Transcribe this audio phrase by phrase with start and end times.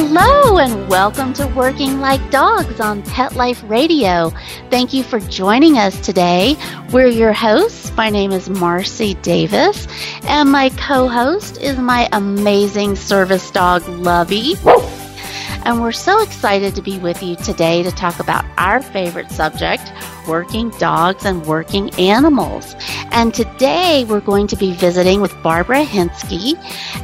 [0.00, 4.30] Hello and welcome to Working Like Dogs on Pet Life Radio.
[4.70, 6.54] Thank you for joining us today.
[6.92, 7.90] We're your hosts.
[7.96, 9.88] My name is Marcy Davis,
[10.22, 14.54] and my co host is my amazing service dog, Lovey.
[15.64, 19.92] And we're so excited to be with you today to talk about our favorite subject
[20.28, 22.76] working dogs and working animals.
[23.10, 26.54] And today we're going to be visiting with Barbara Hinske.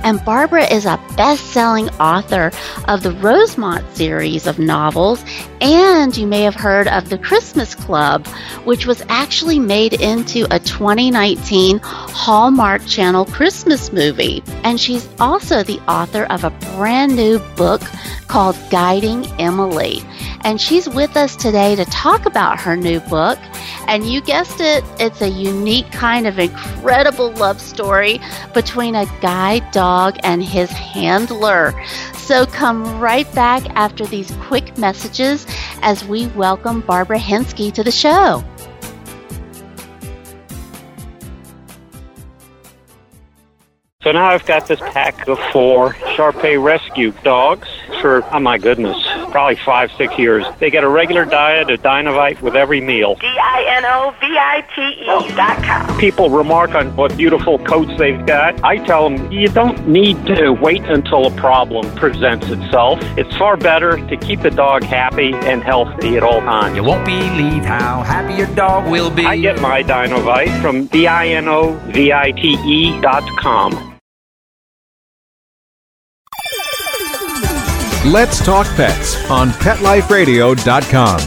[0.05, 2.51] And Barbara is a best selling author
[2.89, 5.25] of the Rosemont series of novels.
[5.61, 8.27] And you may have heard of The Christmas Club,
[8.65, 14.43] which was actually made into a 2019 Hallmark Channel Christmas movie.
[14.63, 17.83] And she's also the author of a brand new book
[18.29, 20.03] called Guiding Emily.
[20.43, 23.39] And she's with us today to talk about her new book.
[23.87, 28.21] And you guessed it, it's a unique kind of incredible love story
[28.53, 31.75] between a guide dog and his handler.
[32.15, 35.47] So come right back after these quick messages
[35.83, 38.43] as we welcome Barbara Hinske to the show.
[44.03, 47.69] So now I've got this pack of four Shar-Pei rescue dogs
[48.05, 50.45] for, oh my goodness, probably five, six years.
[50.59, 53.15] They get a regular diet of Dinovite with every meal.
[53.15, 55.99] D-I-N-O-V-I-T-E dot com.
[55.99, 58.63] People remark on what beautiful coats they've got.
[58.63, 62.99] I tell them you don't need to wait until a problem presents itself.
[63.17, 66.77] It's far better to keep the dog happy and healthy at all times.
[66.77, 69.25] You won't believe how happy your dog will be.
[69.25, 71.41] I get my Dinovite from D-I-N-O-V-I-T-E
[73.01, 73.94] dot com.
[78.05, 81.21] Let's Talk Pets on PetLifeRadio.com.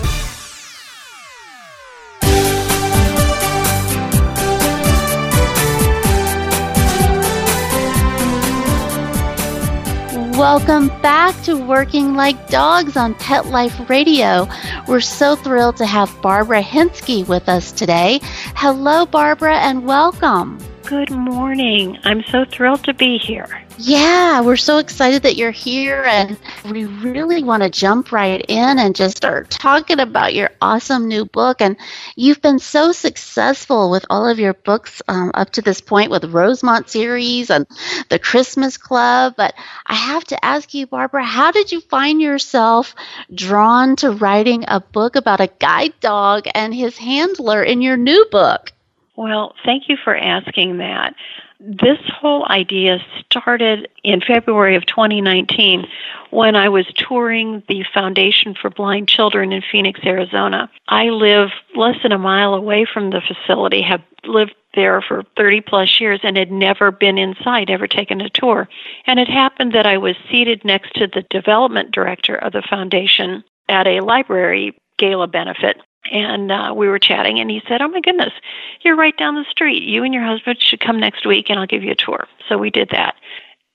[10.38, 14.48] Welcome back to Working Like Dogs on Pet Life Radio.
[14.88, 18.20] We're so thrilled to have Barbara Hinske with us today.
[18.56, 20.60] Hello, Barbara, and welcome.
[20.86, 21.98] Good morning.
[22.04, 23.67] I'm so thrilled to be here.
[23.80, 26.36] Yeah, we're so excited that you're here, and
[26.72, 31.26] we really want to jump right in and just start talking about your awesome new
[31.26, 31.62] book.
[31.62, 31.78] And
[32.16, 36.26] you've been so successful with all of your books um, up to this point with
[36.26, 37.68] Rosemont series and
[38.10, 39.36] the Christmas Club.
[39.38, 39.54] But
[39.86, 42.96] I have to ask you, Barbara, how did you find yourself
[43.32, 48.26] drawn to writing a book about a guide dog and his handler in your new
[48.32, 48.72] book?
[49.16, 51.14] Well, thank you for asking that.
[51.60, 55.88] This whole idea started in February of 2019
[56.30, 60.70] when I was touring the Foundation for Blind Children in Phoenix, Arizona.
[60.88, 65.62] I live less than a mile away from the facility, have lived there for 30
[65.62, 68.70] plus years and had never been inside, ever taken a tour.
[69.08, 73.44] And it happened that I was seated next to the development director of the foundation
[73.68, 75.78] at a library gala benefit
[76.12, 78.34] and uh, we were chatting and he said oh my goodness
[78.82, 79.84] you're right down the street.
[79.84, 82.28] You and your husband should come next week and i'll give you a tour.
[82.48, 83.16] So we did that.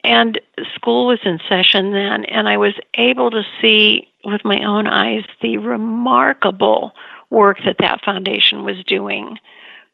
[0.05, 0.41] And
[0.75, 5.25] school was in session then and i was able to see with my own eyes
[5.41, 6.93] the remarkable
[7.31, 9.39] work that that foundation was doing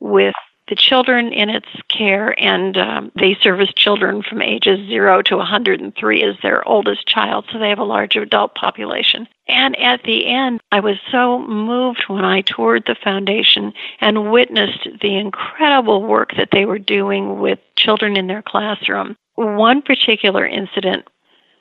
[0.01, 0.35] with
[0.69, 6.23] the children in its care, and um, they service children from ages 0 to 103
[6.23, 9.27] as their oldest child, so they have a large adult population.
[9.49, 14.87] And at the end, I was so moved when I toured the foundation and witnessed
[15.01, 19.17] the incredible work that they were doing with children in their classroom.
[19.37, 21.07] One particular incident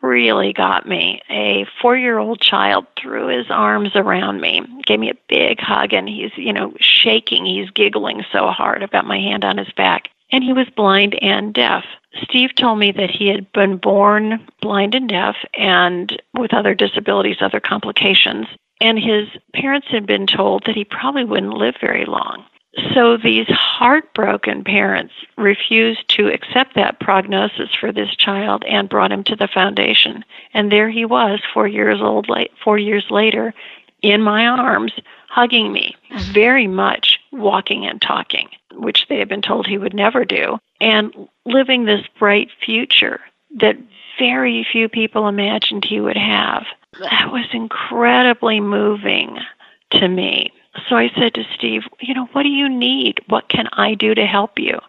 [0.01, 1.21] really got me.
[1.29, 5.93] A four year old child threw his arms around me, gave me a big hug,
[5.93, 7.45] and he's, you know, shaking.
[7.45, 10.09] He's giggling so hard about my hand on his back.
[10.31, 11.85] And he was blind and deaf.
[12.23, 17.37] Steve told me that he had been born blind and deaf and with other disabilities,
[17.39, 18.47] other complications.
[18.81, 22.43] And his parents had been told that he probably wouldn't live very long.
[22.93, 29.23] So these heartbroken parents refused to accept that prognosis for this child and brought him
[29.25, 30.23] to the foundation.
[30.53, 33.53] And there he was, four years old, late, four years later,
[34.01, 34.93] in my arms,
[35.29, 35.95] hugging me,
[36.31, 41.13] very much walking and talking, which they had been told he would never do, and
[41.45, 43.19] living this bright future
[43.59, 43.77] that
[44.19, 46.65] very few people imagined he would have.
[46.99, 49.37] That was incredibly moving
[49.91, 50.51] to me.
[50.89, 53.21] So I said to Steve, you know, what do you need?
[53.27, 54.79] What can I do to help you?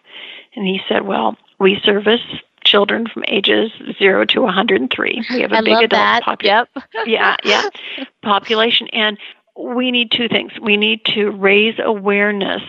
[0.54, 2.20] And he said, Well, we service
[2.64, 5.24] children from ages 0 to 103.
[5.30, 6.66] We have a I big adult population.
[6.74, 7.06] Yep.
[7.06, 7.68] yeah, yeah,
[8.22, 8.88] population.
[8.88, 9.18] And
[9.56, 10.52] we need two things.
[10.60, 12.62] We need to raise awareness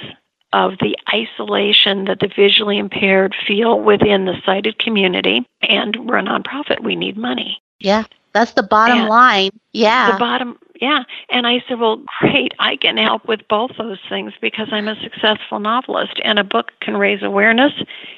[0.51, 5.45] of the isolation that the visually impaired feel within the sighted community.
[5.61, 6.83] And we're a nonprofit.
[6.83, 7.61] We need money.
[7.79, 8.05] Yeah.
[8.33, 9.51] That's the bottom And line.
[9.73, 10.13] Yeah.
[10.13, 11.03] The bottom, yeah.
[11.29, 12.53] And I said, well, great.
[12.59, 16.71] I can help with both those things because I'm a successful novelist, and a book
[16.81, 17.73] can raise awareness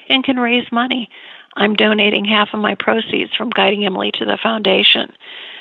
[0.08, 1.08] and can raise money.
[1.54, 5.12] I'm donating half of my proceeds from Guiding Emily to the foundation.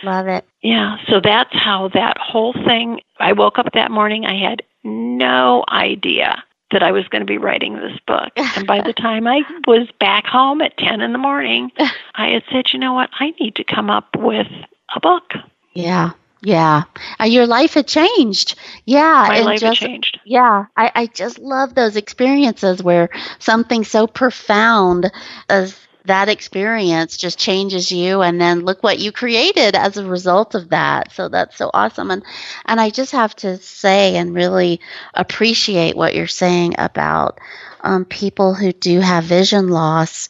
[0.03, 0.45] Love it.
[0.62, 3.01] Yeah, so that's how that whole thing.
[3.19, 7.38] I woke up that morning, I had no idea that I was going to be
[7.38, 8.31] writing this book.
[8.38, 11.71] And by the time I was back home at 10 in the morning,
[12.15, 13.09] I had said, you know what?
[13.19, 14.47] I need to come up with
[14.95, 15.33] a book.
[15.74, 16.12] Yeah.
[16.42, 16.84] Yeah.
[17.20, 18.56] Uh, your life had changed.
[18.86, 19.26] Yeah.
[19.28, 20.20] My life just, had changed.
[20.26, 20.66] Yeah.
[20.76, 23.10] I, I just love those experiences where
[23.40, 25.12] something so profound
[25.50, 30.56] as that experience just changes you and then look what you created as a result
[30.56, 32.24] of that so that's so awesome and
[32.66, 34.80] and i just have to say and really
[35.14, 37.40] appreciate what you're saying about
[37.82, 40.28] um, people who do have vision loss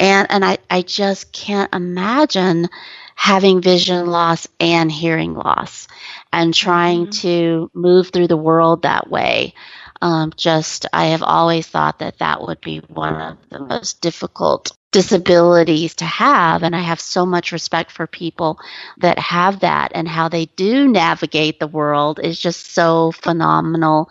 [0.00, 2.68] and and i i just can't imagine
[3.14, 5.86] having vision loss and hearing loss
[6.32, 7.20] and trying Mhm.
[7.22, 9.54] to move through the world that way
[10.02, 14.72] um, just i have always thought that that would be one of the most difficult
[14.94, 18.58] disabilities to have and i have so much respect for people
[18.98, 24.10] that have that and how they do navigate the world is just so phenomenal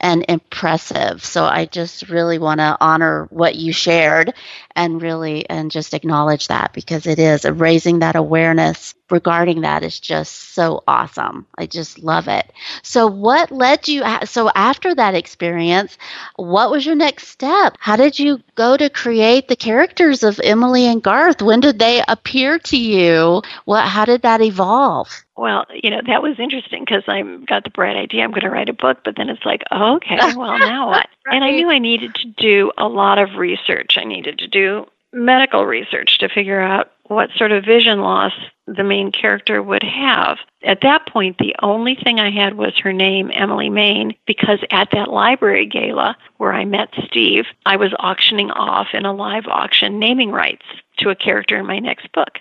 [0.00, 1.24] and impressive.
[1.24, 4.34] So i just really want to honor what you shared
[4.76, 10.00] and really and just acknowledge that because it is raising that awareness regarding that is
[10.00, 11.46] just so awesome.
[11.58, 12.50] I just love it.
[12.82, 15.96] So what led you so after that experience
[16.36, 17.76] what was your next step?
[17.80, 22.02] How did you go to create the characters of emily and garth when did they
[22.08, 27.02] appear to you what how did that evolve Well, you know, that was interesting because
[27.08, 29.62] I got the bright idea I'm going to write a book, but then it's like,
[29.72, 31.08] oh, okay, well, now what?
[31.26, 33.98] And I knew I needed to do a lot of research.
[33.98, 38.32] I needed to do medical research to figure out what sort of vision loss
[38.66, 40.38] the main character would have.
[40.62, 44.88] At that point, the only thing I had was her name, Emily Main, because at
[44.92, 49.98] that library gala where I met Steve, I was auctioning off in a live auction
[49.98, 50.64] naming rights
[50.98, 52.38] to a character in my next book.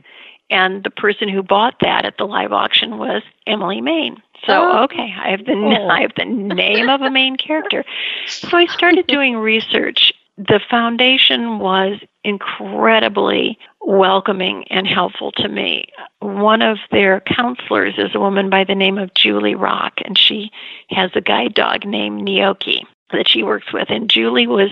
[0.49, 4.21] And the person who bought that at the live auction was Emily Main.
[4.45, 4.83] So Oh.
[4.83, 5.87] okay, I have the Oh.
[5.89, 7.83] I have the name of a main character.
[8.27, 10.13] So I started doing research.
[10.37, 15.85] The foundation was incredibly welcoming and helpful to me.
[16.19, 20.49] One of their counselors is a woman by the name of Julie Rock, and she
[20.89, 23.89] has a guide dog named Gnocchi that she works with.
[23.89, 24.71] And Julie was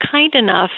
[0.00, 0.70] kind enough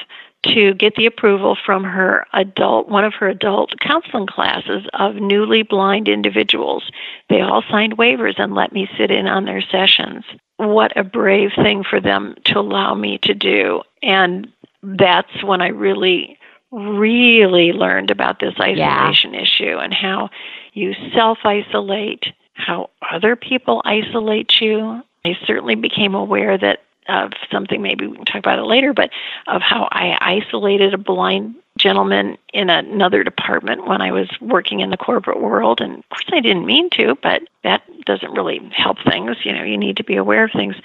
[0.46, 5.62] to get the approval from her adult one of her adult counseling classes of newly
[5.62, 6.90] blind individuals.
[7.28, 10.24] They all signed waivers and let me sit in on their sessions.
[10.58, 13.82] What a brave thing for them to allow me to do.
[14.02, 14.50] And
[14.82, 16.38] that's when I really
[16.72, 20.30] really learned about this isolation issue and how
[20.72, 25.02] you self isolate, how other people isolate you.
[25.24, 29.10] I certainly became aware that of something maybe we can talk about it later, but
[29.46, 34.90] of how I isolated a blind gentleman in another department when I was working in
[34.90, 35.80] the corporate world.
[35.80, 39.36] And of course, I didn't mean to, but that doesn't really help things.
[39.44, 40.76] You know, you need to be aware of things.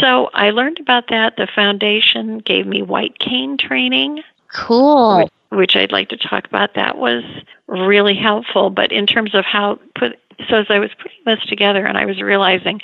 [0.00, 1.36] So I learned about that.
[1.36, 4.22] The foundation gave me white cane training
[4.52, 6.74] cool which, which I'd like to talk about.
[6.74, 7.22] That was
[7.68, 8.70] really helpful.
[8.70, 12.04] But in terms of how put so as I was putting this together and I
[12.04, 12.80] was realizing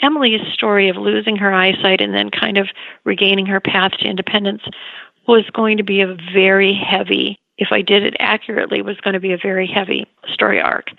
[0.00, 2.68] Emily's story of losing her eyesight and then kind of
[3.04, 4.62] regaining her path to independence
[5.26, 9.20] was going to be a very heavy if I did it accurately was going to
[9.20, 10.90] be a very heavy story arc.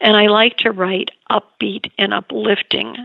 [0.00, 2.96] And I like to write upbeat and uplifting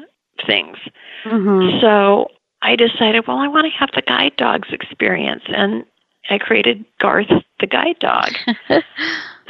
[0.46, 0.78] things.
[1.24, 1.82] Mhm.
[1.82, 2.32] So
[2.62, 5.44] I decided, well, I want to have the guide dog's experience.
[5.48, 5.86] And
[6.30, 8.32] I created Garth, the guide dog,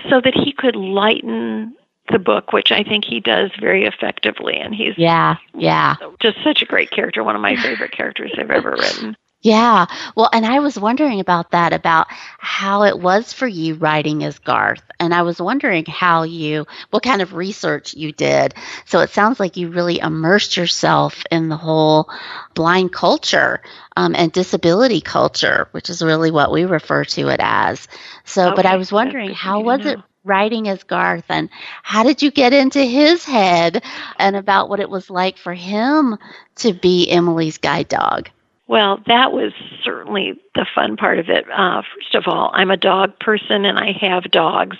[0.09, 1.73] so that he could lighten
[2.11, 4.57] the book, which I think he does very effectively.
[4.57, 8.51] And he's yeah yeah just such a great character, one of my favorite characters I've
[8.51, 9.17] ever written.
[9.45, 9.85] Yeah.
[10.15, 12.07] Well, and I was wondering about that, about
[12.39, 14.81] how it was for you writing as Garth.
[14.99, 18.55] And I was wondering how you, what kind of research you did.
[18.85, 22.09] So it sounds like you really immersed yourself in the whole
[22.55, 23.61] blind culture
[23.95, 27.87] um, and disability culture, which is really what we refer to it as.
[28.23, 31.51] So, but I was wondering, how was it writing as Garth and
[31.83, 33.83] how did you get into his head
[34.17, 36.17] and about what it was like for him
[36.55, 38.29] to be Emily's guide dog?
[38.67, 39.53] Well, that was
[39.83, 41.45] certainly the fun part of it.
[41.51, 44.77] Uh, first of all, I'm a dog person and I have dogs,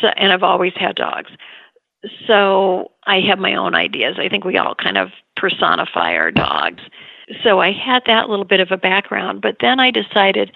[0.00, 1.30] so, and I've always had dogs.
[2.26, 4.16] So I have my own ideas.
[4.18, 6.82] I think we all kind of personify our dogs.
[7.42, 10.52] So I had that little bit of a background, but then I decided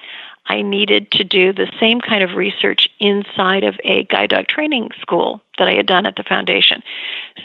[0.47, 4.91] I needed to do the same kind of research inside of a guide dog training
[5.01, 6.83] school that I had done at the foundation.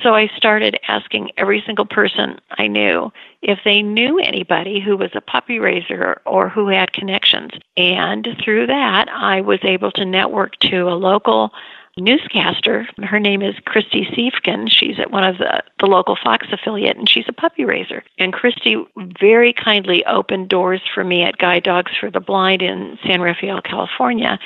[0.01, 3.11] So I started asking every single person I knew
[3.41, 7.51] if they knew anybody who was a puppy raiser or who had connections.
[7.77, 11.51] And through that, I was able to network to a local
[11.97, 12.87] newscaster.
[13.03, 14.69] Her name is Christy Siefkin.
[14.69, 18.03] She's at one of the, the local Fox affiliate, and she's a puppy raiser.
[18.17, 18.75] And Christy
[19.19, 23.61] very kindly opened doors for me at Guide Dogs for the Blind in San Rafael,
[23.61, 24.39] California.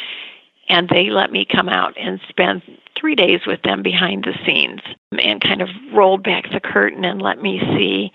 [0.67, 2.61] And they let me come out and spend
[2.95, 7.21] three days with them behind the scenes and kind of rolled back the curtain and
[7.21, 8.11] let me see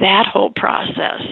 [0.00, 1.22] that whole process.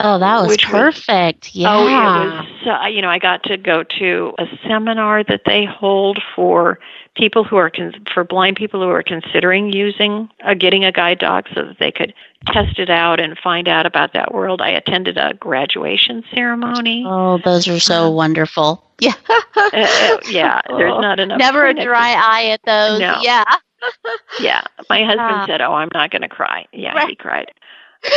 [0.00, 1.46] Oh, that was perfect.
[1.46, 1.68] Was, yeah.
[1.72, 2.82] Oh, it was.
[2.84, 6.80] Uh, you know, I got to go to a seminar that they hold for
[7.16, 11.20] people who are con- for blind people who are considering using uh, getting a guide
[11.20, 12.12] dog so that they could
[12.46, 14.60] test it out and find out about that world.
[14.60, 17.04] I attended a graduation ceremony.
[17.06, 18.84] Oh, those are so uh, wonderful.
[18.98, 19.14] Yeah.
[19.28, 21.38] uh, yeah, there's not enough.
[21.38, 22.98] Never a dry eye at those.
[22.98, 23.18] No.
[23.22, 23.44] Yeah.
[24.40, 24.62] yeah.
[24.90, 27.10] My husband said, "Oh, I'm not going to cry." Yeah, right.
[27.10, 27.52] he cried.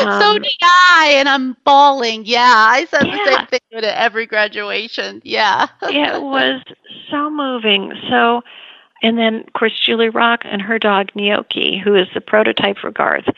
[0.02, 2.26] Um, so did I, and I'm bawling.
[2.26, 3.18] Yeah, I said yeah.
[3.18, 5.22] the same thing at every graduation.
[5.24, 5.68] Yeah.
[5.84, 6.62] it was
[7.10, 7.94] so moving.
[8.10, 8.42] So,
[9.02, 12.92] and then, of course, Julie Rock and her dog Gnocchi, who is the prototype for
[12.92, 13.30] Garth,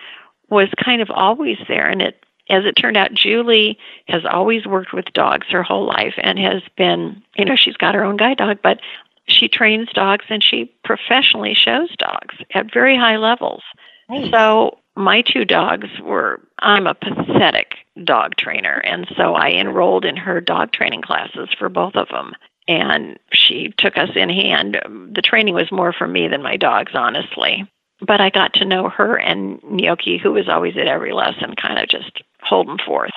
[0.50, 1.88] was kind of always there.
[1.88, 3.78] And it, as it turned out, Julie
[4.08, 7.96] has always worked with dogs her whole life and has been, you know, she's got
[7.96, 8.80] her own guide dog, but
[9.28, 13.62] she trains dogs and she professionally shows dogs at very high levels.
[14.10, 14.32] Nice.
[14.32, 20.18] So my two dogs were I'm a pathetic dog trainer and so I enrolled in
[20.18, 22.34] her dog training classes for both of them
[22.68, 24.80] and she took us in hand
[25.14, 27.70] the training was more for me than my dogs honestly
[28.02, 31.80] but I got to know her and Gnocchi who was always at every lesson kind
[31.80, 33.12] of just holding forth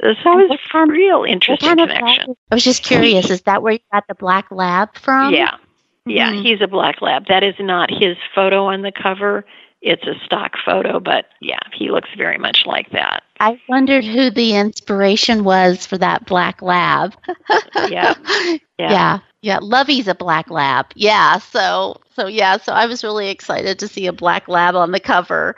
[0.00, 0.08] so
[0.40, 2.34] it was a real interesting connection.
[2.50, 5.32] I was just curious, is that where you got the black lab from?
[5.32, 5.56] Yeah.
[6.06, 6.42] Yeah, mm-hmm.
[6.42, 7.28] he's a black lab.
[7.28, 9.46] That is not his photo on the cover
[9.84, 13.22] it's a stock photo, but yeah, he looks very much like that.
[13.38, 17.14] I wondered who the inspiration was for that black lab.
[17.88, 18.14] yeah.
[18.28, 18.58] yeah.
[18.78, 19.18] Yeah.
[19.42, 20.86] Yeah, Lovey's a black lab.
[20.94, 24.90] Yeah, so so yeah, so I was really excited to see a black lab on
[24.92, 25.54] the cover.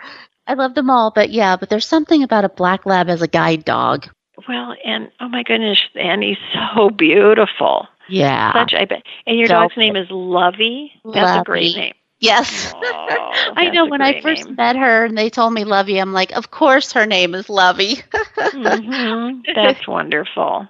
[0.49, 3.29] I love them all, but yeah, but there's something about a black lab as a
[3.29, 4.09] guide dog.
[4.49, 6.37] Well, and oh my goodness, and he's
[6.75, 7.87] so beautiful.
[8.09, 8.53] Yeah.
[8.53, 9.05] Such I bet.
[9.25, 10.93] And your so, dog's name is Lovey.
[11.05, 11.39] That's Lovey.
[11.39, 11.95] a great name.
[12.19, 12.73] Yes.
[12.75, 14.55] Oh, I know when I first name.
[14.57, 17.97] met her and they told me Lovey, I'm like, of course her name is Lovey.
[17.97, 19.41] mm-hmm.
[19.55, 20.67] That's wonderful.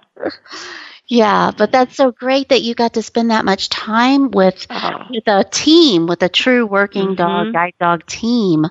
[1.09, 5.05] Yeah, but that's so great that you got to spend that much time with oh.
[5.09, 7.15] with a team, with a true working mm-hmm.
[7.15, 8.65] dog guide dog team.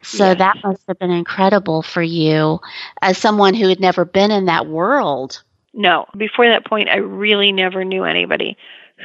[0.00, 0.38] So yes.
[0.38, 2.60] that must have been incredible for you
[3.02, 5.42] as someone who had never been in that world.
[5.74, 8.56] No, before that point I really never knew anybody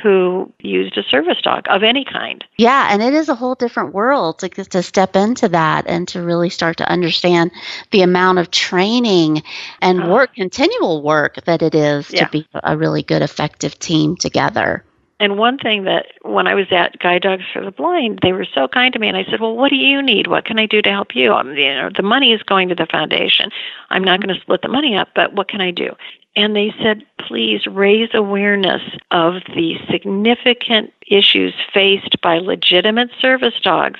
[0.01, 2.43] who used a service dog of any kind.
[2.57, 6.21] Yeah, and it is a whole different world to, to step into that and to
[6.21, 7.51] really start to understand
[7.91, 9.43] the amount of training
[9.81, 12.25] and uh, work, continual work that it is yeah.
[12.25, 14.83] to be a really good, effective team together.
[15.17, 18.45] And one thing that when I was at Guide Dogs for the Blind, they were
[18.53, 20.27] so kind to me, and I said, "Well, what do you need?
[20.27, 21.31] What can I do to help you?
[21.31, 23.49] I'm, you know, the money is going to the foundation.
[23.89, 25.95] I'm not going to split the money up, but what can I do?"
[26.35, 33.99] And they said, please raise awareness of the significant issues faced by legitimate service dogs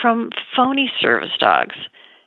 [0.00, 1.76] from phony service dogs.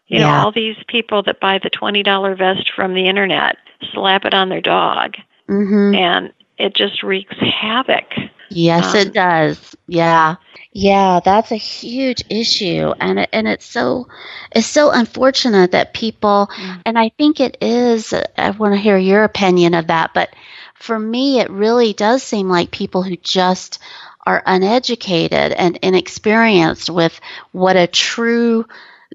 [0.07, 0.27] You yeah.
[0.27, 3.57] know, all these people that buy the $20 vest from the internet,
[3.91, 5.15] slap it on their dog,
[5.49, 5.95] mm-hmm.
[5.95, 8.05] and it just wreaks havoc.
[8.49, 9.75] Yes, um, it does.
[9.87, 10.35] Yeah.
[10.77, 14.09] Yeah, that's a huge issue and it, and it's so
[14.51, 16.81] it's so unfortunate that people mm.
[16.85, 20.35] and I think it is I want to hear your opinion of that, but
[20.73, 23.79] for me it really does seem like people who just
[24.27, 27.21] are uneducated and inexperienced with
[27.53, 28.65] what a true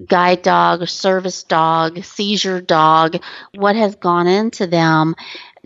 [0.07, 3.17] guide dog, service dog, seizure dog,
[3.53, 5.15] what has gone into them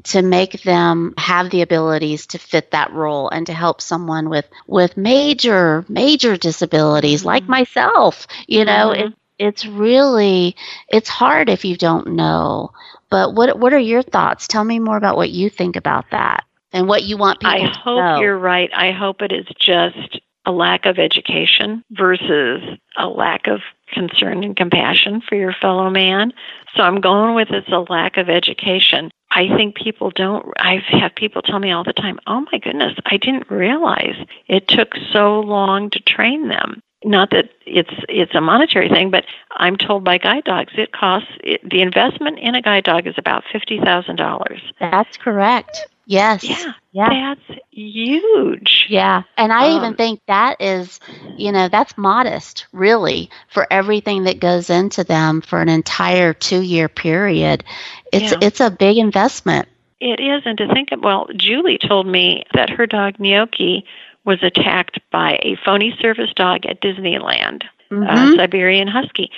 [0.03, 4.47] to make them have the abilities to fit that role and to help someone with
[4.67, 7.27] with major major disabilities mm-hmm.
[7.27, 9.07] like myself you know mm-hmm.
[9.07, 10.55] it, it's really
[10.89, 12.71] it's hard if you don't know
[13.09, 16.43] but what what are your thoughts tell me more about what you think about that
[16.75, 18.69] and what you want people I hope you're right.
[18.73, 22.61] I hope it is just a lack of education versus
[22.97, 23.61] a lack of
[23.91, 26.33] concern and compassion for your fellow man.
[26.75, 29.11] So I'm going with it's a lack of education.
[29.31, 32.93] I think people don't I've had people tell me all the time, "Oh my goodness,
[33.05, 34.15] I didn't realize
[34.47, 39.25] it took so long to train them." Not that it's it's a monetary thing, but
[39.51, 43.15] I'm told by guide dogs it costs it, the investment in a guide dog is
[43.17, 44.61] about fifty thousand dollars.
[44.79, 45.87] That's correct.
[46.05, 46.43] Yes.
[46.43, 47.35] Yeah, Yeah.
[47.49, 48.85] that's huge.
[48.89, 49.23] Yeah.
[49.37, 50.99] And I Um, even think that is,
[51.37, 56.61] you know, that's modest, really, for everything that goes into them for an entire two
[56.61, 57.63] year period.
[58.11, 58.37] It's Yeah.
[58.41, 59.67] it's a big investment.
[59.99, 63.85] It is, and to think of, well, Julie told me that her dog Gnocchi
[64.25, 68.35] was attacked by a phony service dog at Disneyland, a Mhm.
[68.35, 69.31] Siberian Husky.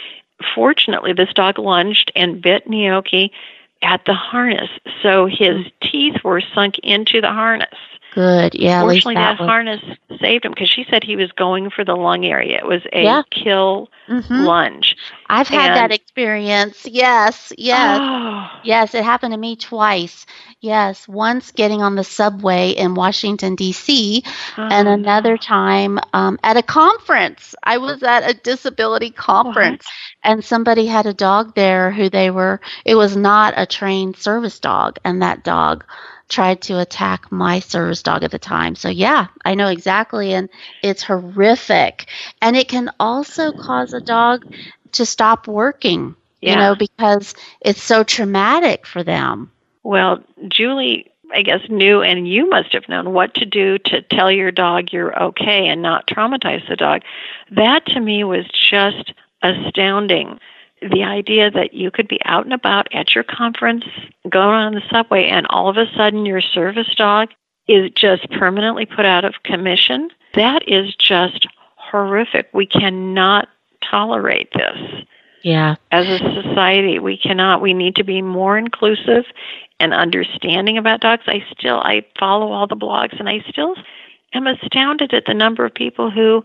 [0.56, 3.32] Fortunately, this dog lunged and bit Gnocchi
[3.82, 4.70] at the harness,
[5.02, 7.78] so his teeth were sunk into the harness.
[8.18, 8.56] Good.
[8.56, 8.82] Yeah.
[8.82, 9.80] Fortunately, that, that harness
[10.20, 12.58] saved him because she said he was going for the lung area.
[12.58, 13.22] It was a Yeah.
[13.30, 14.44] kill Mhm.
[14.44, 14.96] lunge.
[15.30, 16.88] I've had and- that experience.
[16.90, 17.54] Yes.
[17.60, 18.00] Yes.
[18.02, 20.26] Oh, Yes, it happened to me twice.
[20.62, 24.24] Yes, once getting on the subway in Washington, D.C.,
[24.58, 27.54] and oh, another time um, at a conference.
[27.64, 29.86] I was at a disability conference,
[30.24, 34.60] and somebody had a dog there who they were, it was not a trained service
[34.60, 35.84] dog, and that dog
[36.30, 38.76] tried to attack my service dog at the time.
[38.76, 40.50] So, yeah, I know exactly, and
[40.82, 42.08] it's horrific.
[42.42, 44.46] And it can also cause a dog
[44.94, 49.52] to stop working, you know, because it's so traumatic for them.
[49.84, 54.32] Well, Julie, I guess, knew, and you must have known what to do to tell
[54.32, 57.02] your dog you're okay and not traumatize the dog.
[57.52, 60.40] That to me was just astounding.
[60.82, 63.84] The idea that you could be out and about at your conference,
[64.30, 67.30] going on the subway, and all of a sudden your service dog
[67.68, 70.10] is just permanently put out of commission.
[70.36, 72.50] That is just horrific.
[72.54, 73.48] We cannot
[73.82, 75.06] tolerate this
[75.44, 75.76] Yeah.
[75.92, 79.26] as a society we cannot we need to be more inclusive
[79.80, 83.76] and understanding about dogs i still i follow all the blogs and i still
[84.34, 86.44] am astounded at the number of people who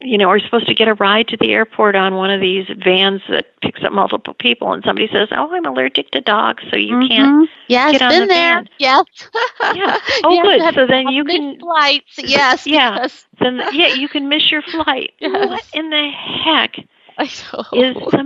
[0.00, 2.66] you know are supposed to get a ride to the airport on one of these
[2.84, 6.76] vans that picks up multiple people and somebody says oh i'm allergic to dogs so
[6.76, 7.48] you can't Mhm.
[7.68, 8.54] Yeah, it's get on been the there.
[8.54, 8.68] van.
[8.78, 9.04] Yes.
[9.74, 9.98] Yeah.
[10.24, 10.74] Oh, to good.
[10.74, 12.18] So then you can- flights.
[12.18, 12.66] Yes.
[12.66, 12.96] Yeah.
[12.96, 13.26] Yes.
[13.40, 15.48] then yeah you can miss your flight Yes.
[15.48, 16.08] what in the
[16.44, 16.76] heck
[17.18, 18.22] is the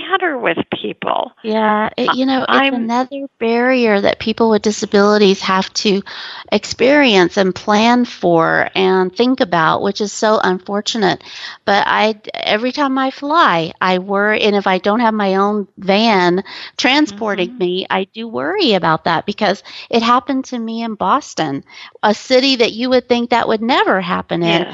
[0.00, 5.40] matter with people Yeah, it, you know, it's I'm- another barrier that people with disabilities
[5.42, 6.02] have to
[6.50, 11.22] experience and plan for and think about, which is so unfortunate.
[11.64, 15.68] But I, every time I fly, I worry, and if I don't have my own
[15.78, 16.42] van
[16.76, 17.58] transporting Mhm.
[17.58, 21.62] me, I do worry about that because it happened to me in Boston,
[22.02, 24.64] a city that you would think that would never happen in.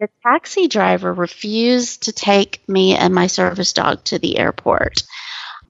[0.00, 5.02] The taxi driver refused to take me and my service dog to the airport.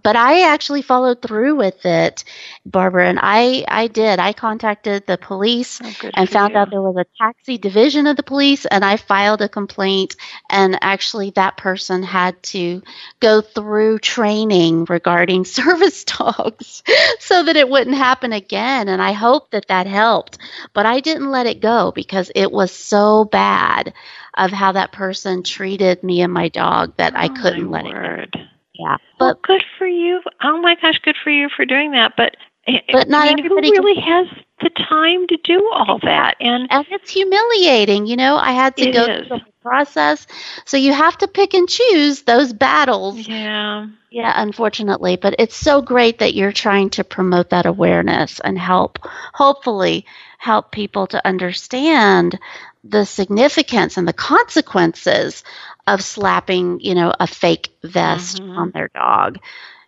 [0.03, 2.25] But I actually followed through with it,
[2.65, 4.19] Barbara, and I, I did.
[4.21, 6.57] I contacted the police Oh, and found you.
[6.57, 10.17] out there was a taxi division of the police, and I filed a complaint.
[10.51, 12.83] And actually, that person had to
[13.21, 16.83] go through training regarding service dogs
[17.21, 18.89] so that it wouldn't happen again.
[18.89, 20.39] And I hope that that helped.
[20.75, 23.93] But I didn't let it go because it was so bad
[24.39, 27.93] of how that person treated me and my dog that I Oh, couldn't let it
[27.93, 27.99] go.
[27.99, 28.37] word.
[28.75, 28.97] Yeah.
[29.19, 30.23] Well, But good for you.
[30.43, 32.15] Oh my gosh, good for you for doing that.
[32.17, 34.27] But eh, eh, But not I mean, everybody really has
[34.61, 36.37] the time to do all that?
[36.41, 38.37] And and it's humiliating, you know.
[38.37, 39.27] I had to go is.
[39.29, 40.27] through the process.
[40.65, 43.29] So you have to pick and choose those battles.
[43.29, 48.59] yeah, Yeah, unfortunately, but it's so great that you're trying to promote that awareness and
[48.59, 48.99] help,
[49.35, 50.07] hopefully,
[50.39, 52.39] help people to understand
[52.85, 55.45] the significance and the consequences
[55.87, 58.57] of slapping, you know, a fake vest Mhm.
[58.57, 59.39] on their dog.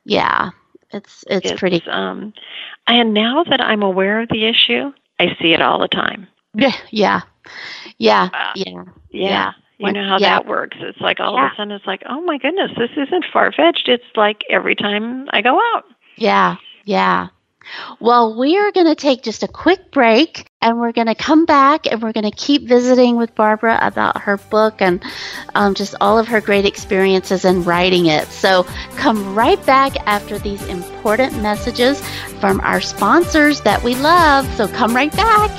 [0.05, 0.50] Yeah,
[0.90, 1.83] it's it's, pretty.
[1.88, 2.33] Um,
[2.87, 6.26] and now that I'm aware of the issue, I see it all the time.
[6.55, 7.20] Yeah, yeah,
[7.98, 8.85] yeah, Uh, yeah.
[9.11, 9.53] Yeah.
[9.79, 10.40] You know how yeah.
[10.40, 10.76] that works.
[10.81, 11.46] It's like all Yeah.
[11.46, 13.88] of a sudden it's like, oh my goodness, this isn't far fetched.
[13.88, 15.85] It's like every time I go out.
[16.16, 17.29] Yeah, yeah.
[17.98, 21.46] Well, we are going to take just a quick break and we're going to come
[21.46, 25.02] back and we're going to keep visiting with Barbara about her book and
[25.54, 28.28] um, just all of her great experiences in writing it.
[28.28, 28.64] So
[28.96, 32.00] come right back after these important messages
[32.40, 34.46] from our sponsors that we love.
[34.56, 35.50] So come right back.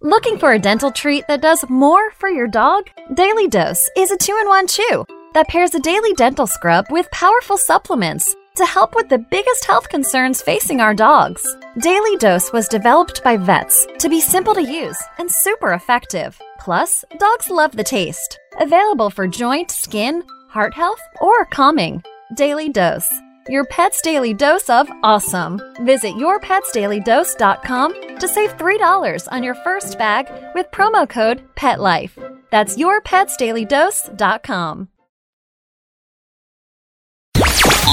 [0.00, 2.88] Looking for a dental treat that does more for your dog?
[3.14, 7.10] Daily Dose is a two in one chew that pairs a daily dental scrub with
[7.10, 11.44] powerful supplements to help with the biggest health concerns facing our dogs.
[11.78, 16.40] Daily Dose was developed by vets to be simple to use and super effective.
[16.58, 18.38] Plus, dogs love the taste.
[18.60, 22.02] Available for joint, skin, heart health, or calming.
[22.34, 23.10] Daily Dose.
[23.48, 25.60] Your pet's daily dose of awesome.
[25.80, 32.16] Visit yourpetsdailydose.com to save $3 on your first bag with promo code PETLIFE.
[32.50, 34.88] That's yourpetsdailydose.com.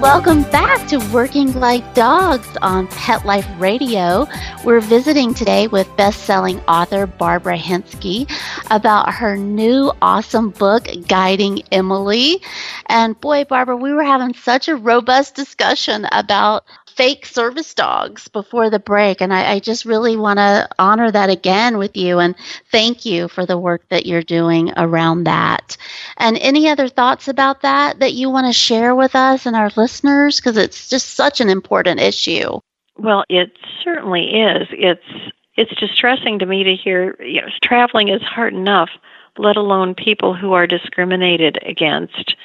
[0.00, 4.26] Welcome back to Working Like Dogs on Pet Life Radio.
[4.64, 8.26] We're visiting today with best-selling author Barbara Hinske
[8.70, 12.40] about her new awesome book, Guiding Emily.
[12.86, 16.64] And boy, Barbara, we were having such a robust discussion about
[17.00, 21.30] fake service dogs before the break, and I, I just really want to honor that
[21.30, 22.34] again with you and
[22.70, 25.78] thank you for the work that you're doing around that.
[26.18, 29.70] And any other thoughts about that that you want to share with us and our
[29.78, 30.36] listeners?
[30.36, 32.60] Because it's just such an important issue.
[32.98, 34.68] Well, it certainly is.
[34.70, 37.16] It's it's distressing to me to hear.
[37.22, 38.90] You know, traveling is hard enough,
[39.38, 42.36] let alone people who are discriminated against.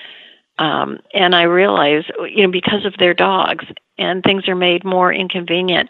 [0.58, 3.66] Um, and I realize, you know, because of their dogs,
[3.98, 5.90] and things are made more inconvenient.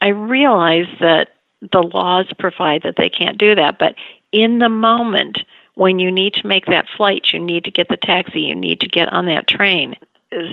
[0.00, 1.30] I realize that
[1.72, 3.94] the laws provide that they can't do that, but
[4.32, 5.38] in the moment
[5.74, 8.80] when you need to make that flight, you need to get the taxi, you need
[8.80, 9.96] to get on that train.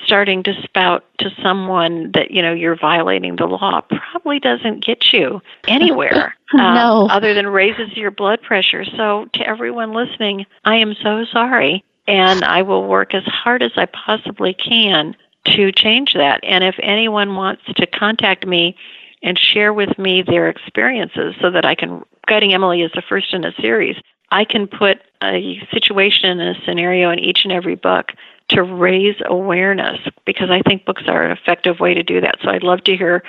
[0.04, 5.13] Starting to spout to someone that you know you're violating the law probably doesn't get
[5.13, 6.36] you anywhere.
[6.54, 8.84] no, um, other than raises your blood pressure.
[8.84, 13.72] So to everyone listening, I am so sorry, and I will work as hard as
[13.76, 15.15] I possibly can
[15.46, 16.39] to change that.
[16.43, 18.76] And if anyone wants to contact me
[19.22, 23.34] and share with me their experiences so that I can, Guiding Emily is the first
[23.34, 23.98] in a series,
[24.32, 28.12] I can put a situation and a scenario in each and every book
[28.50, 32.38] to raise awareness because I think books are an effective way to do that.
[32.41, 33.24] So I'd love to hear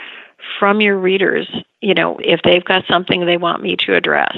[0.58, 1.48] from your readers,
[1.80, 4.36] you know, if they've got something they want me to address.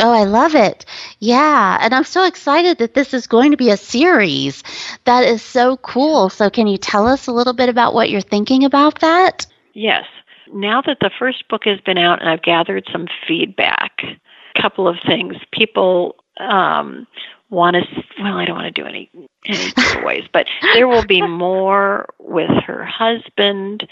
[0.00, 0.86] Oh, I love it.
[1.18, 1.78] Yeah.
[1.80, 4.62] And I'm so excited that this is going to be a series.
[5.04, 6.30] That is so cool.
[6.30, 9.46] So, can you tell us a little bit about what you're thinking about that?
[9.74, 10.04] Yes.
[10.52, 14.88] Now that the first book has been out and I've gathered some feedback, a couple
[14.88, 15.36] of things.
[15.52, 17.06] People um,
[17.50, 19.10] want to, well, I don't want to do any,
[19.46, 23.86] any giveaways, but there will be more with her husband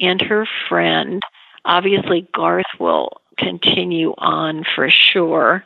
[0.00, 1.22] and her friend.
[1.64, 5.64] Obviously, Garth will continue on for sure.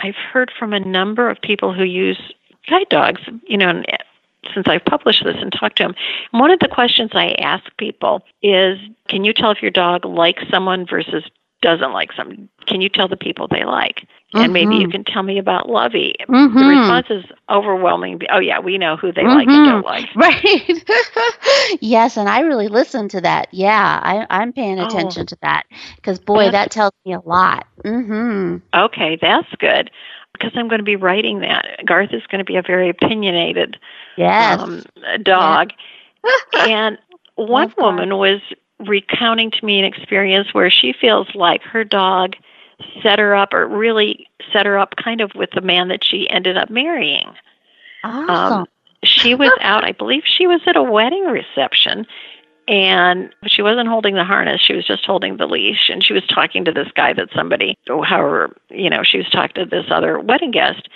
[0.00, 2.18] I've heard from a number of people who use
[2.68, 3.96] guide dogs, you know, uh,
[4.54, 5.94] since I've published this and talked to them.
[6.30, 8.78] One of the questions I ask people is
[9.08, 11.24] can you tell if your dog likes someone versus
[11.60, 12.48] doesn't like someone?
[12.66, 14.06] Can you tell the people they like?
[14.34, 14.52] And mm-hmm.
[14.52, 16.14] maybe you can tell me about Lovey.
[16.28, 16.58] Mm-hmm.
[16.58, 18.20] The response is overwhelming.
[18.30, 19.38] Oh, yeah, we know who they mm-hmm.
[19.38, 20.08] like and don't like.
[20.14, 20.84] Right.
[21.80, 23.48] yes, and I really listen to that.
[23.52, 25.64] Yeah, I, I'm paying attention oh, to that
[25.96, 27.66] because, boy, that tells me a lot.
[27.84, 28.56] Mm-hmm.
[28.74, 29.90] Okay, that's good
[30.38, 31.80] because I'm going to be writing that.
[31.84, 33.78] Garth is going to be a very opinionated
[34.16, 34.60] yes.
[34.60, 34.84] um,
[35.22, 35.72] dog.
[36.58, 36.98] and
[37.36, 38.40] one woman was
[38.80, 42.36] recounting to me an experience where she feels like her dog–
[43.02, 46.28] set her up or really set her up kind of with the man that she
[46.30, 47.28] ended up marrying.
[48.04, 48.60] Awesome.
[48.60, 48.66] Um,
[49.02, 52.06] she was out, I believe she was at a wedding reception
[52.66, 56.26] and she wasn't holding the harness she was just holding the leash and she was
[56.26, 60.20] talking to this guy that somebody however you know she was talking to this other
[60.20, 60.86] wedding guest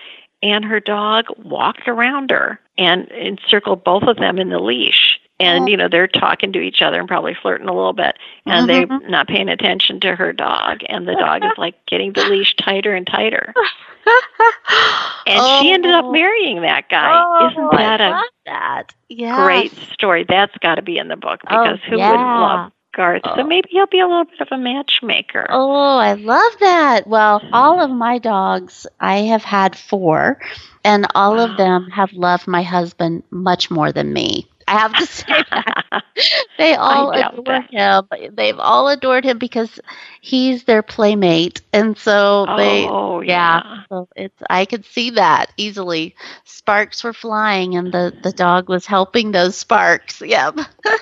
[0.43, 5.69] and her dog walked around her and encircled both of them in the leash and
[5.69, 8.91] you know they're talking to each other and probably flirting a little bit and Mm-hmm.
[9.01, 12.55] they're not paying attention to her dog and the dog is like getting the leash
[12.57, 13.53] tighter and tighter
[15.27, 16.13] and she ended up Oh.
[16.13, 18.95] marrying that guy Oh, isn't that I a love that.
[19.09, 19.37] Yes.
[19.37, 22.11] great story that's got to be in the book Oh, because who yeah.
[22.11, 23.45] wouldn't love garth so Oh.
[23.45, 27.07] maybe he'll be a little bit of a matchmaker Oh, I love that.
[27.07, 30.39] Well, all of my dogs, I have had four,
[30.85, 31.45] and all Wow.
[31.45, 34.47] of them have loved my husband much more than me.
[34.69, 36.05] I have to say that.
[36.59, 38.05] They all adore him.
[38.33, 39.81] They've all adored him because
[40.21, 41.63] he's their playmate.
[41.73, 43.83] And so they oh yeah.
[43.89, 46.15] So it's I could see that easily.
[46.45, 50.21] Sparks were flying and the the dog was helping those sparks.
[50.21, 50.59] Yep.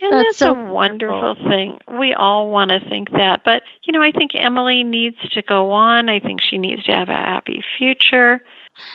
[0.00, 1.78] And that's, a wonderful thing.
[1.98, 3.42] We all want to think that.
[3.44, 6.08] But, you know, I think Emily needs to go on.
[6.08, 8.42] I think she needs to have a happy future.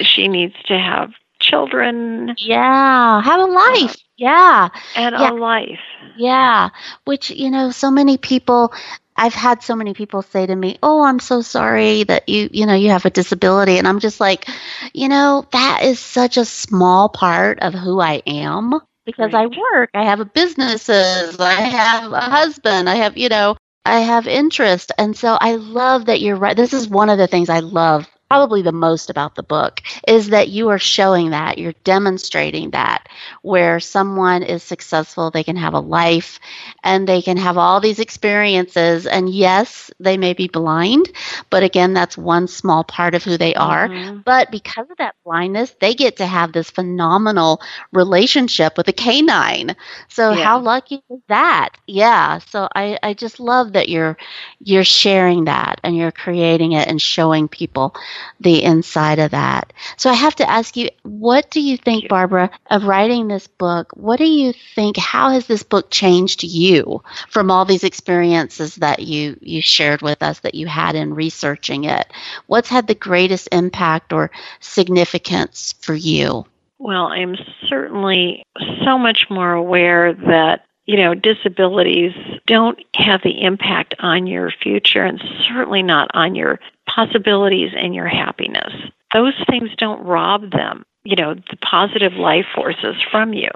[0.01, 1.11] She needs to have
[1.51, 2.33] children.
[2.37, 3.95] Yeah, have a life.
[4.17, 4.69] Yeah.
[4.95, 5.31] And yeah.
[5.31, 5.79] a life.
[6.15, 6.69] Yeah.
[7.05, 8.73] Which, you know, so many people
[9.15, 12.65] I've had so many people say to me, "Oh, I'm so sorry that you, you
[12.65, 14.47] know, you have a disability." And I'm just like,
[14.93, 19.43] you know, that is such a small part of who I am because right.
[19.43, 24.27] I work, I have businesses, I have a husband, I have, you know, I have
[24.27, 24.91] interest.
[24.97, 26.55] And so I love that you're right.
[26.55, 30.29] This is one of the things I love probably the most about the book is
[30.29, 33.09] that you are showing that you're demonstrating that
[33.41, 36.39] where someone is successful they can have a life
[36.81, 41.11] and they can have all these experiences and yes they may be blind
[41.49, 44.19] but again that's one small part of who they are mm-hmm.
[44.23, 49.75] but because of that blindness they get to have this phenomenal relationship with a canine
[50.07, 50.43] so yeah.
[50.43, 54.15] how lucky is that yeah so i i just love that you're
[54.61, 57.93] you're sharing that and you're creating it and showing people
[58.39, 59.73] the inside of that.
[59.97, 63.91] So I have to ask you, what do you think, Barbara, of writing this book?
[63.95, 64.97] What do you think?
[64.97, 70.21] How has this book changed you from all these experiences that you you shared with
[70.23, 72.11] us that you had in researching it?
[72.47, 76.45] What's had the greatest impact or significance for you?
[76.79, 77.35] Well, I'm
[77.69, 78.43] certainly
[78.83, 82.13] so much more aware that you know, disabilities
[82.47, 86.59] don't have the impact on your future and certainly not on your
[86.93, 88.73] possibilities and your happiness.
[89.13, 93.49] Those things don't rob them, you know, the positive life forces from you.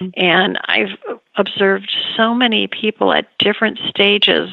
[0.00, 0.08] Mm-hmm.
[0.16, 0.96] And I've
[1.36, 4.50] observed so many people at different stages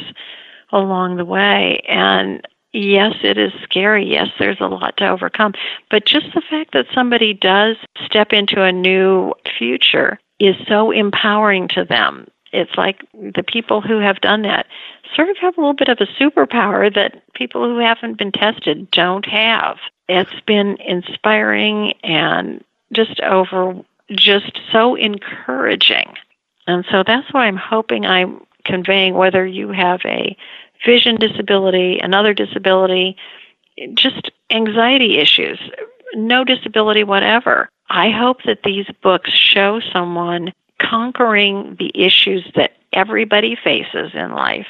[0.72, 1.82] along the way.
[1.88, 4.10] And yes, it is scary.
[4.10, 5.54] Yes, there's a lot to overcome.
[5.89, 11.67] But just the fact that somebody does step into a new future is so empowering
[11.70, 12.28] to them.
[12.51, 14.67] It's like the people who have done that
[15.15, 18.89] sort of have a little bit of a superpower that people who haven't been tested
[18.91, 19.77] don't have.
[20.07, 23.75] It's been inspiring and just over
[24.11, 26.13] just so encouraging.
[26.67, 30.35] And so that's what I'm hoping I'm conveying whether you have a
[30.85, 33.15] vision disability, another disability,
[33.93, 35.59] just anxiety issues,
[36.13, 37.69] no disability whatever.
[37.89, 44.67] I hope that these books show someone conquering the issues that everybody faces in life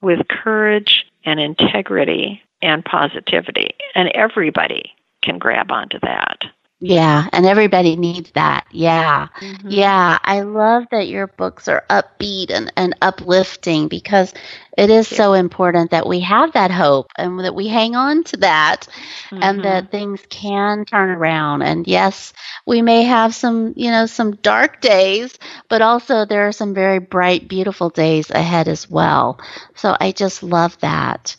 [0.00, 3.74] with courage and integrity and positivity.
[3.94, 6.44] And everybody can grab onto that.
[6.84, 8.66] Yeah, and everybody needs that.
[8.72, 9.28] Yeah.
[9.40, 9.68] Mm-hmm.
[9.70, 14.34] Yeah, I love that your books are upbeat and, and uplifting because
[14.76, 18.36] it is so important that we have that hope and that we hang on to
[18.38, 18.88] that
[19.30, 19.42] mm-hmm.
[19.42, 21.62] and that things can turn around.
[21.62, 22.32] And yes,
[22.66, 26.98] we may have some, you know, some dark days, but also there are some very
[26.98, 29.38] bright, beautiful days ahead as well.
[29.76, 31.36] So I just love that.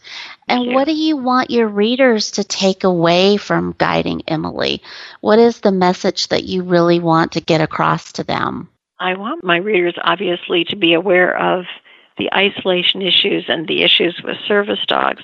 [0.47, 4.81] And what do you want your readers to take away from guiding Emily?
[5.21, 8.69] What is the message that you really want to get across to them?
[8.99, 11.65] I want my readers obviously to be aware of
[12.17, 15.23] the isolation issues and the issues with service dogs.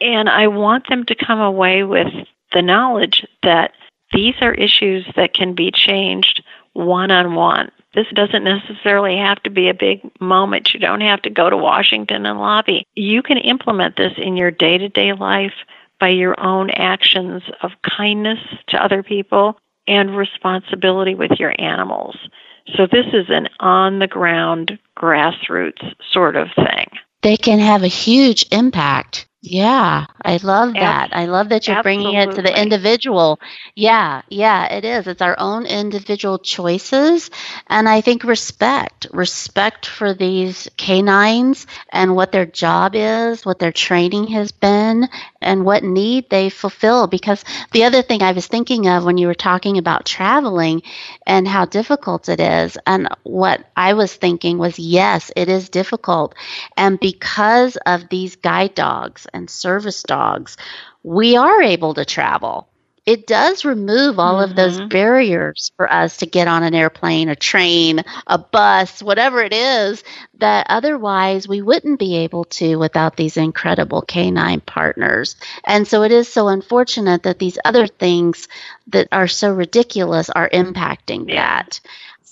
[0.00, 2.08] And I want them to come away with
[2.52, 3.72] the knowledge that
[4.12, 6.42] these are issues that can be changed
[6.74, 7.70] one on one.
[7.94, 10.72] This doesn't necessarily have to be a big moment.
[10.72, 12.86] You don't have to go to Washington and lobby.
[12.94, 15.52] You can implement this in your day to day life
[16.00, 22.16] by your own actions of kindness to other people and responsibility with your animals.
[22.76, 26.86] So, this is an on the ground, grassroots sort of thing.
[27.22, 31.10] They can have a huge impact yeah, I love that.
[31.14, 31.76] I love that you're Absolutely.
[31.76, 33.40] bringing it to the individual.
[33.74, 35.06] Yeah, yeah, it is.
[35.06, 37.30] It's our own individual choices.
[37.68, 43.72] And I think respect, respect for these canines and what their job is, what their
[43.72, 45.08] training has been,
[45.40, 47.06] and what need they fulfill.
[47.06, 50.82] Because the other thing I was thinking of when you were talking about traveling
[51.26, 56.34] and how difficult it is, and what I was thinking was yes, it is difficult.
[56.76, 60.56] And because of these guide dogs, and service dogs,
[61.02, 62.68] we are able to travel.
[63.04, 64.50] It does remove all mm-hmm.
[64.50, 64.88] of those mm-hmm.
[64.88, 70.04] barriers for us to get on an airplane, a train, a bus, whatever it is
[70.38, 75.34] that otherwise we wouldn't be able to without these incredible canine partners.
[75.64, 78.46] And so it is so unfortunate that these other things
[78.88, 81.62] that are so ridiculous are impacting yeah.
[81.62, 81.80] that.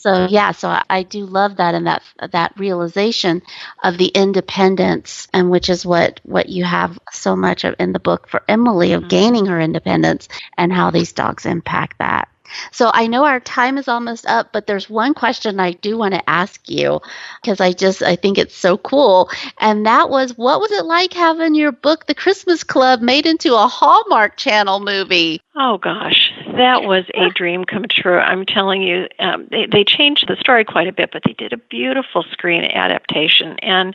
[0.00, 3.42] So yeah, so I, I do love that and that that realization
[3.84, 8.00] of the independence, and which is what what you have so much of in the
[8.00, 9.08] book for Emily of mm-hmm.
[9.08, 12.28] gaining her independence and how these dogs impact that.
[12.72, 16.14] So I know our time is almost up, but there's one question I do want
[16.14, 17.00] to ask you
[17.40, 19.30] because I just I think it's so cool.
[19.58, 23.54] And that was what was it like having your book The Christmas Club made into
[23.54, 25.40] a Hallmark Channel movie?
[25.56, 28.18] Oh gosh, that was a dream come true.
[28.18, 31.52] I'm telling you, um, they, they changed the story quite a bit, but they did
[31.52, 33.58] a beautiful screen adaptation.
[33.58, 33.94] And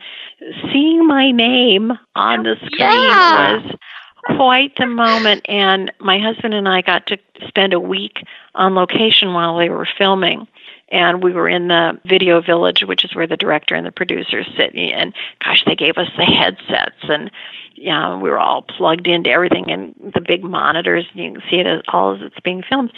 [0.72, 3.58] seeing my name on the screen yeah.
[3.58, 3.76] was
[4.26, 5.46] quite the moment.
[5.48, 9.88] And my husband and I got to spend a week on location while they were
[9.98, 10.48] filming.
[10.90, 14.48] And we were in the video village, which is where the director and the producers
[14.56, 14.76] sit.
[14.76, 17.32] And gosh, they gave us the headsets, and
[17.74, 21.06] yeah, we were all plugged into everything and the big monitors.
[21.12, 22.94] And you can see it as all as it's being filmed,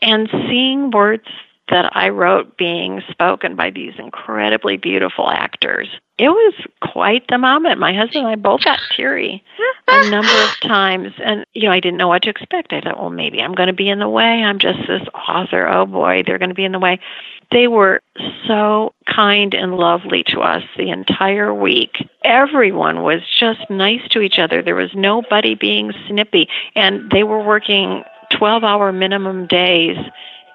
[0.00, 1.28] and seeing words
[1.68, 5.88] that I wrote being spoken by these incredibly beautiful actors.
[6.18, 7.80] It was quite the moment.
[7.80, 9.42] My husband and I both got teary
[9.88, 11.12] a number of times.
[11.24, 12.72] And, you know, I didn't know what to expect.
[12.72, 14.42] I thought, well, maybe I'm going to be in the way.
[14.42, 15.68] I'm just this author.
[15.68, 17.00] Oh, boy, they're going to be in the way.
[17.50, 18.00] They were
[18.46, 22.08] so kind and lovely to us the entire week.
[22.24, 24.62] Everyone was just nice to each other.
[24.62, 26.48] There was nobody being snippy.
[26.74, 29.96] And they were working 12 hour minimum days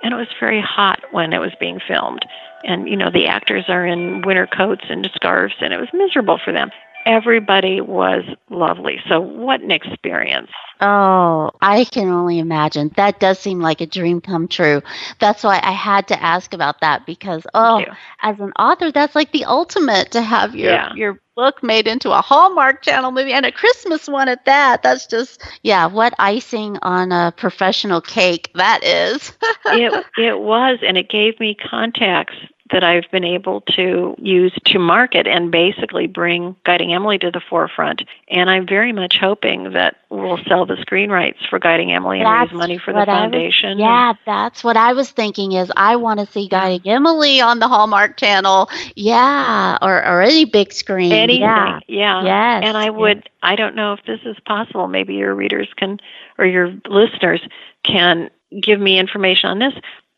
[0.03, 2.25] and it was very hot when it was being filmed.
[2.63, 6.39] And, you know, the actors are in winter coats and scarves, and it was miserable
[6.43, 6.71] for them.
[7.08, 8.98] Everybody was lovely.
[9.08, 10.50] So, what an experience.
[10.82, 12.91] Oh, I can only imagine.
[12.98, 14.82] That does seem like a dream come true.
[15.20, 17.86] That's why I had to ask about that because oh,
[18.22, 20.93] as an author, that's like the ultimate to have your yeah.
[20.96, 24.84] your book made into a Hallmark Channel movie and a Christmas one at that.
[24.84, 29.32] That's just yeah, what icing on a professional cake that is.
[29.67, 32.36] it it was and it gave me contacts
[32.71, 37.39] that I've been able to use to market and basically bring Guiding Emily to the
[37.39, 38.03] forefront.
[38.30, 42.25] And I'm very much hoping that we'll sell the screen rights for Guiding Emily and
[42.25, 43.77] that's raise money for the foundation.
[43.77, 47.60] Was, yeah, that's what I was thinking is I want to see Guiding Emily on
[47.60, 48.69] the Hallmark channel.
[48.95, 51.12] Yeah, or, or any big screen.
[51.12, 51.41] Anything.
[51.41, 51.80] Yeah.
[51.88, 52.23] yeah.
[52.23, 52.63] Yes.
[52.65, 53.34] And I would, yes.
[53.43, 54.88] I don't know if this is possible.
[54.88, 55.99] Maybe your readers can,
[56.38, 57.41] or your listeners
[57.84, 58.30] can
[58.62, 59.73] give me information on this.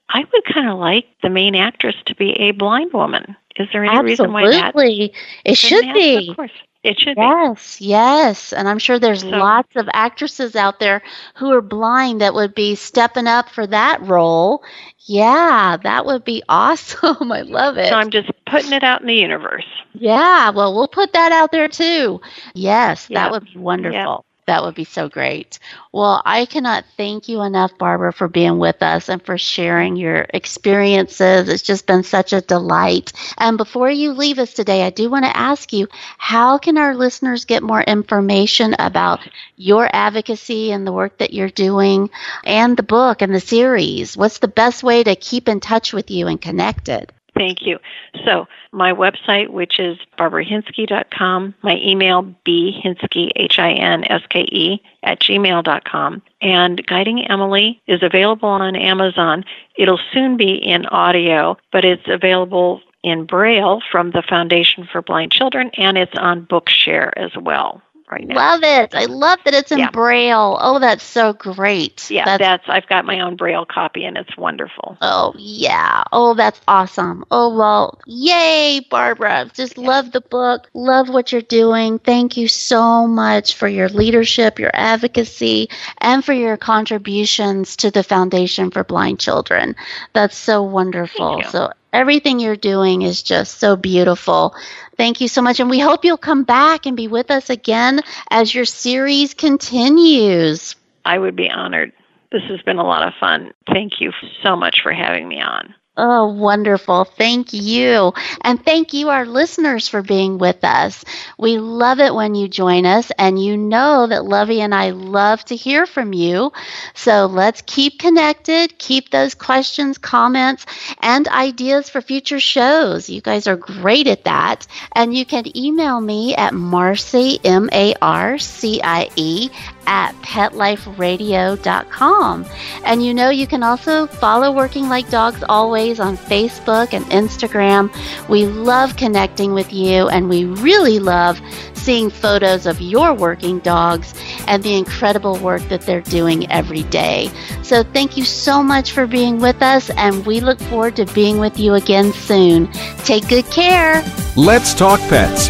[0.10, 3.36] I would kind of like the main actress to be a blind woman.
[3.56, 4.12] Is there any Absolutely.
[4.12, 4.76] reason why that?
[4.76, 5.14] Absolutely.
[5.46, 6.30] It should be.
[6.30, 6.52] Of course.
[6.82, 7.86] It should yes, be.
[7.88, 11.02] Yes, And I'm sure there's so, lots of actresses out there
[11.36, 14.64] who are blind that would be stepping up for that role.
[15.00, 17.32] Yeah, that would be awesome.
[17.34, 17.90] I love it.
[17.90, 19.68] So I'm just putting it out in the universe.
[19.94, 22.22] Yeah, well, we'll put that out there too.
[22.56, 23.16] Yes, yep.
[23.18, 24.26] that would be wonderful.
[24.26, 24.29] Yep.
[24.50, 25.60] That would be so great.
[25.94, 30.26] Well, I cannot thank you enough, Barbara, for being with us and for sharing your
[30.34, 31.48] experiences.
[31.48, 33.14] It's just been such a delight.
[33.38, 36.96] And before you leave us today, I do want to ask you how can our
[36.96, 39.22] listeners get more information about
[39.56, 42.10] your advocacy and the work that you're doing
[42.44, 44.18] and the book and the series?
[44.18, 47.12] What's the best way to keep in touch with you and connected?
[47.40, 47.80] Thank you.
[48.26, 56.22] So, my website, which is barbarahinske.com, my email, bhinske, H-I-N-S-K-E, at gmail.com.
[56.42, 59.46] And Guiding Emily is available on Amazon.
[59.78, 65.32] It'll soon be in audio, but it's available in Braille from the Foundation for Blind
[65.32, 68.36] Children, and it's on Bookshare as well right now.
[68.36, 68.96] Love it.
[68.96, 69.92] I love that it's in yeah.
[69.92, 70.58] Braille.
[70.60, 72.10] Oh, that's so great.
[72.10, 74.98] Yeah, that's, that's, I've got my own Braille copy and it's wonderful.
[75.02, 76.04] Oh, yeah.
[76.12, 77.26] Oh, that's awesome.
[77.32, 79.50] Oh, well, yay, Barbara.
[79.54, 79.88] Just yeah.
[79.88, 80.70] love the book.
[80.74, 82.00] Love what you're doing.
[82.00, 85.70] Thank you so much for your leadership, your advocacy,
[86.00, 89.76] and for your contributions to the Foundation for Blind Children.
[90.14, 91.44] That's so wonderful.
[91.50, 94.56] So everything you're doing is just so beautiful.
[94.98, 95.60] Thank you so much.
[95.60, 100.76] And we hope you'll come back and be with us again as your series continues.
[101.06, 101.94] I would be honored.
[102.32, 103.54] This has been a lot of fun.
[103.68, 104.12] Thank you
[104.44, 105.74] so much for having me on.
[106.02, 107.04] Oh, wonderful.
[107.04, 108.14] Thank you.
[108.40, 111.04] And thank you, our listeners, for being with us.
[111.38, 115.44] We love it when you join us, and you know that Lovey and I love
[115.46, 116.54] to hear from you.
[116.94, 120.66] So let's keep connected, keep those questions, comments,
[121.02, 123.10] and ideas for future shows.
[123.10, 124.68] You guys are great at that.
[124.96, 129.50] And you can email me at Marcie, M A R C I E,
[129.90, 132.46] at petliferadio.com.
[132.86, 137.92] And you know, you can also follow Working Like Dogs Always on Facebook and Instagram.
[138.30, 141.42] We love connecting with you, and we really love
[141.74, 144.14] seeing photos of your working dogs
[144.48, 147.32] and the incredible work that they're doing every day.
[147.64, 151.40] So, thank you so much for being with us, and we look forward to being
[151.40, 152.72] with you again soon.
[153.04, 154.04] Take good care.
[154.36, 155.50] Let's Talk Pets